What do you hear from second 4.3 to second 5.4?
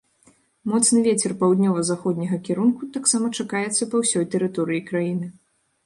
тэрыторыі краіны.